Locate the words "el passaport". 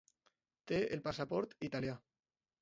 0.95-1.55